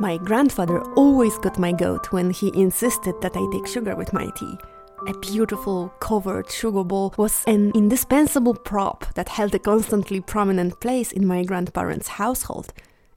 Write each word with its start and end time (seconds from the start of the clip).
My 0.00 0.18
grandfather 0.18 0.82
always 0.96 1.38
got 1.38 1.58
my 1.58 1.72
goat 1.72 2.12
when 2.12 2.30
he 2.30 2.52
insisted 2.54 3.14
that 3.20 3.36
I 3.36 3.46
take 3.52 3.66
sugar 3.66 3.94
with 3.94 4.12
my 4.12 4.28
tea. 4.36 4.58
A 5.06 5.16
beautiful 5.18 5.88
covered 6.00 6.50
sugar 6.50 6.82
bowl 6.82 7.14
was 7.16 7.44
an 7.46 7.70
indispensable 7.74 8.54
prop 8.54 9.14
that 9.14 9.28
held 9.28 9.54
a 9.54 9.58
constantly 9.58 10.20
prominent 10.20 10.80
place 10.80 11.12
in 11.12 11.26
my 11.26 11.44
grandparents' 11.44 12.08
household, 12.08 12.72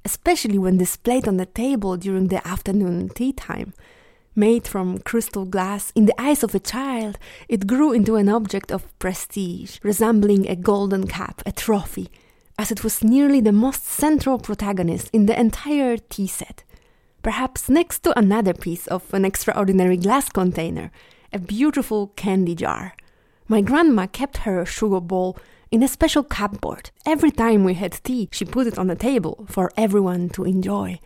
especially 0.06 0.58
when 0.58 0.78
displayed 0.78 1.28
on 1.28 1.38
the 1.38 1.46
table 1.46 1.98
during 1.98 2.28
the 2.28 2.48
afternoon 2.48 3.10
tea 3.10 3.34
time. 3.34 3.74
Made 4.38 4.66
from 4.66 5.00
crystal 5.00 5.44
glass, 5.44 5.92
in 5.96 6.06
the 6.06 6.22
eyes 6.22 6.44
of 6.44 6.56
a 6.56 6.60
child, 6.60 7.20
it 7.50 7.68
grew 7.68 7.92
into 7.92 8.16
an 8.16 8.30
object 8.30 8.72
of 8.72 8.98
prestige, 9.00 9.80
resembling 9.84 10.48
a 10.48 10.56
golden 10.56 11.08
cap, 11.08 11.42
a 11.46 11.52
trophy, 11.52 12.10
as 12.58 12.72
it 12.72 12.82
was 12.82 13.04
nearly 13.04 13.42
the 13.42 13.52
most 13.52 13.84
central 13.84 14.40
protagonist 14.40 15.10
in 15.12 15.26
the 15.26 15.38
entire 15.38 15.98
tea 15.98 16.28
set 16.28 16.64
perhaps 17.28 17.68
next 17.68 18.04
to 18.04 18.18
another 18.18 18.54
piece 18.54 18.88
of 18.88 19.14
an 19.14 19.26
extraordinary 19.26 19.98
glass 19.98 20.30
container, 20.30 20.90
a 21.34 21.38
beautiful 21.38 22.08
candy 22.16 22.56
jar. 22.56 22.94
My 23.50 23.60
grandma 23.60 24.08
kept 24.08 24.38
her 24.48 24.66
sugar 24.66 25.02
bowl 25.02 25.38
in 25.70 25.84
a 25.84 25.90
special 25.90 26.24
cupboard. 26.24 26.90
Every 27.06 27.32
time 27.32 27.66
we 27.66 27.74
had 27.74 28.00
tea, 28.02 28.30
she 28.32 28.46
put 28.46 28.66
it 28.66 28.78
on 28.78 28.88
the 28.88 28.96
table 28.96 29.46
for 29.50 29.74
everyone 29.76 30.30
to 30.30 30.46
enjoy. 30.46 31.02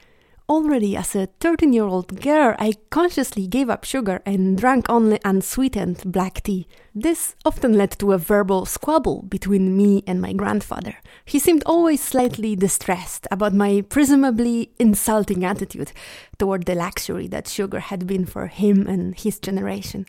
Already 0.51 0.97
as 0.97 1.15
a 1.15 1.27
13 1.39 1.71
year 1.71 1.85
old 1.85 2.19
girl, 2.19 2.57
I 2.59 2.73
consciously 2.89 3.47
gave 3.47 3.69
up 3.69 3.85
sugar 3.85 4.21
and 4.25 4.57
drank 4.57 4.89
only 4.89 5.17
unsweetened 5.23 6.01
black 6.03 6.43
tea. 6.43 6.67
This 6.93 7.35
often 7.45 7.77
led 7.77 7.91
to 7.99 8.11
a 8.11 8.17
verbal 8.17 8.65
squabble 8.65 9.21
between 9.21 9.77
me 9.77 10.03
and 10.05 10.19
my 10.19 10.33
grandfather. 10.33 10.97
He 11.23 11.39
seemed 11.39 11.63
always 11.65 12.03
slightly 12.03 12.57
distressed 12.57 13.29
about 13.31 13.53
my 13.53 13.85
presumably 13.87 14.73
insulting 14.77 15.45
attitude 15.45 15.93
toward 16.37 16.65
the 16.65 16.75
luxury 16.75 17.29
that 17.29 17.47
sugar 17.47 17.79
had 17.79 18.05
been 18.05 18.25
for 18.25 18.47
him 18.47 18.87
and 18.87 19.17
his 19.17 19.39
generation. 19.39 20.05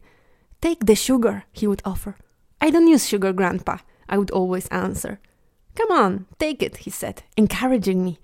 Take 0.60 0.86
the 0.86 0.96
sugar, 0.96 1.44
he 1.52 1.68
would 1.68 1.82
offer. 1.84 2.16
I 2.60 2.70
don't 2.70 2.88
use 2.88 3.06
sugar, 3.06 3.32
Grandpa, 3.32 3.76
I 4.08 4.18
would 4.18 4.32
always 4.32 4.66
answer. 4.72 5.20
Come 5.76 5.92
on, 5.92 6.26
take 6.40 6.64
it, 6.64 6.78
he 6.78 6.90
said, 6.90 7.22
encouraging 7.36 8.02
me. 8.04 8.18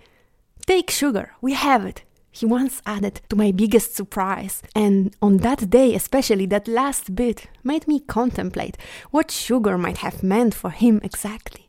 Take 0.66 0.90
sugar, 0.90 1.30
we 1.40 1.54
have 1.54 1.86
it 1.86 2.02
he 2.38 2.46
once 2.46 2.80
added 2.86 3.20
to 3.28 3.36
my 3.36 3.50
biggest 3.50 3.96
surprise. 3.96 4.62
And 4.74 5.14
on 5.20 5.38
that 5.38 5.70
day, 5.70 5.94
especially, 5.94 6.46
that 6.46 6.68
last 6.68 7.14
bit 7.14 7.46
made 7.64 7.88
me 7.88 7.98
contemplate 8.00 8.76
what 9.10 9.30
sugar 9.30 9.76
might 9.76 9.98
have 9.98 10.22
meant 10.22 10.54
for 10.54 10.70
him 10.70 11.00
exactly. 11.02 11.68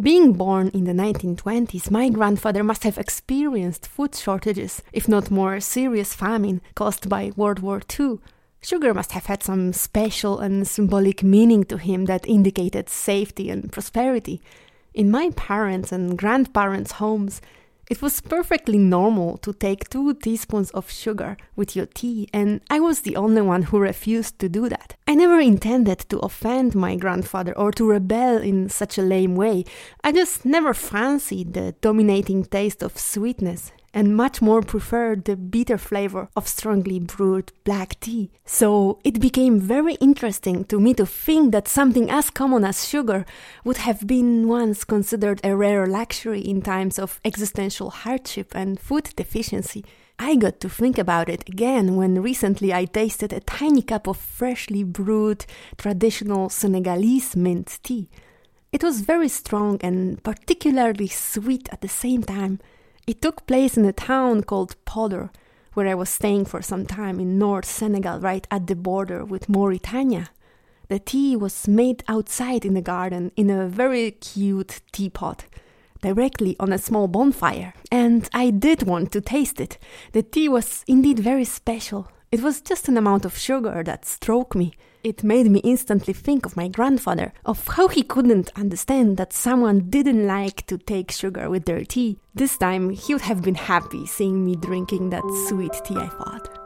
Being 0.00 0.32
born 0.32 0.68
in 0.68 0.84
the 0.84 0.92
1920s, 0.92 1.90
my 1.90 2.08
grandfather 2.08 2.64
must 2.64 2.84
have 2.84 2.98
experienced 2.98 3.86
food 3.86 4.14
shortages, 4.14 4.82
if 4.92 5.08
not 5.08 5.30
more 5.30 5.60
serious 5.60 6.14
famine 6.14 6.60
caused 6.74 7.08
by 7.08 7.32
World 7.36 7.58
War 7.60 7.80
II. 7.98 8.18
Sugar 8.62 8.92
must 8.92 9.12
have 9.12 9.26
had 9.26 9.42
some 9.42 9.72
special 9.72 10.38
and 10.38 10.68
symbolic 10.68 11.22
meaning 11.22 11.64
to 11.64 11.78
him 11.78 12.04
that 12.06 12.26
indicated 12.26 12.88
safety 12.88 13.48
and 13.48 13.72
prosperity. 13.72 14.42
In 14.92 15.10
my 15.10 15.30
parents' 15.36 15.92
and 15.92 16.18
grandparents' 16.18 16.92
homes, 16.92 17.40
it 17.90 18.00
was 18.00 18.20
perfectly 18.20 18.78
normal 18.78 19.36
to 19.38 19.52
take 19.52 19.90
two 19.90 20.14
teaspoons 20.14 20.70
of 20.70 20.88
sugar 20.88 21.36
with 21.56 21.74
your 21.74 21.86
tea, 21.86 22.28
and 22.32 22.60
I 22.70 22.78
was 22.78 23.00
the 23.00 23.16
only 23.16 23.42
one 23.42 23.64
who 23.64 23.80
refused 23.80 24.38
to 24.38 24.48
do 24.48 24.68
that. 24.68 24.94
I 25.08 25.16
never 25.16 25.40
intended 25.40 25.98
to 26.08 26.20
offend 26.20 26.76
my 26.76 26.94
grandfather 26.94 27.52
or 27.58 27.72
to 27.72 27.90
rebel 27.90 28.38
in 28.38 28.68
such 28.68 28.96
a 28.96 29.02
lame 29.02 29.34
way. 29.34 29.64
I 30.04 30.12
just 30.12 30.44
never 30.44 30.72
fancied 30.72 31.52
the 31.52 31.74
dominating 31.80 32.44
taste 32.44 32.82
of 32.84 32.96
sweetness 32.96 33.72
and 33.92 34.16
much 34.16 34.40
more 34.40 34.62
preferred 34.62 35.24
the 35.24 35.36
bitter 35.36 35.78
flavor 35.78 36.28
of 36.36 36.46
strongly 36.46 36.98
brewed 36.98 37.52
black 37.64 37.98
tea. 38.00 38.30
So 38.44 38.98
it 39.04 39.20
became 39.20 39.60
very 39.60 39.94
interesting 39.94 40.64
to 40.64 40.78
me 40.78 40.94
to 40.94 41.06
think 41.06 41.52
that 41.52 41.68
something 41.68 42.10
as 42.10 42.30
common 42.30 42.64
as 42.64 42.88
sugar 42.88 43.24
would 43.64 43.78
have 43.78 44.06
been 44.06 44.48
once 44.48 44.84
considered 44.84 45.40
a 45.42 45.56
rare 45.56 45.86
luxury 45.86 46.40
in 46.40 46.62
times 46.62 46.98
of 46.98 47.20
existential 47.24 47.90
hardship 47.90 48.54
and 48.54 48.78
food 48.78 49.10
deficiency. 49.16 49.84
I 50.18 50.36
got 50.36 50.60
to 50.60 50.68
think 50.68 50.98
about 50.98 51.30
it 51.30 51.48
again 51.48 51.96
when 51.96 52.20
recently 52.20 52.74
I 52.74 52.84
tasted 52.84 53.32
a 53.32 53.40
tiny 53.40 53.80
cup 53.80 54.06
of 54.06 54.18
freshly 54.18 54.84
brewed 54.84 55.46
traditional 55.78 56.50
Senegalese 56.50 57.34
mint 57.34 57.78
tea. 57.82 58.10
It 58.70 58.84
was 58.84 59.00
very 59.00 59.28
strong 59.28 59.80
and 59.82 60.22
particularly 60.22 61.08
sweet 61.08 61.68
at 61.72 61.80
the 61.80 61.88
same 61.88 62.22
time. 62.22 62.60
It 63.10 63.20
took 63.20 63.44
place 63.44 63.76
in 63.76 63.84
a 63.84 63.92
town 63.92 64.44
called 64.44 64.76
Podor, 64.84 65.30
where 65.74 65.88
I 65.88 65.96
was 65.96 66.08
staying 66.08 66.44
for 66.44 66.62
some 66.62 66.86
time 66.86 67.18
in 67.18 67.40
North 67.40 67.64
Senegal, 67.64 68.20
right 68.20 68.46
at 68.52 68.68
the 68.68 68.76
border 68.76 69.24
with 69.24 69.48
Mauritania. 69.48 70.30
The 70.86 71.00
tea 71.00 71.34
was 71.34 71.66
made 71.66 72.04
outside 72.06 72.64
in 72.64 72.74
the 72.74 72.80
garden 72.80 73.32
in 73.34 73.50
a 73.50 73.66
very 73.66 74.12
cute 74.12 74.80
teapot, 74.92 75.44
directly 76.00 76.54
on 76.60 76.72
a 76.72 76.78
small 76.78 77.08
bonfire, 77.08 77.74
and 77.90 78.28
I 78.32 78.50
did 78.50 78.84
want 78.84 79.10
to 79.10 79.20
taste 79.20 79.60
it. 79.60 79.76
The 80.12 80.22
tea 80.22 80.48
was 80.48 80.84
indeed 80.86 81.18
very 81.18 81.44
special. 81.44 82.06
It 82.32 82.42
was 82.42 82.60
just 82.60 82.86
an 82.86 82.96
amount 82.96 83.24
of 83.24 83.36
sugar 83.36 83.82
that 83.82 84.04
struck 84.04 84.54
me. 84.54 84.72
It 85.02 85.24
made 85.24 85.50
me 85.50 85.58
instantly 85.64 86.14
think 86.14 86.46
of 86.46 86.56
my 86.56 86.68
grandfather, 86.68 87.32
of 87.44 87.66
how 87.66 87.88
he 87.88 88.04
couldn't 88.04 88.52
understand 88.54 89.16
that 89.16 89.32
someone 89.32 89.90
didn't 89.90 90.28
like 90.28 90.64
to 90.66 90.78
take 90.78 91.10
sugar 91.10 91.50
with 91.50 91.64
their 91.64 91.84
tea. 91.84 92.20
This 92.32 92.56
time 92.56 92.90
he 92.90 93.14
would 93.14 93.22
have 93.22 93.42
been 93.42 93.56
happy 93.56 94.06
seeing 94.06 94.44
me 94.44 94.54
drinking 94.54 95.10
that 95.10 95.24
sweet 95.48 95.72
tea, 95.84 95.96
I 95.96 96.06
thought. 96.06 96.59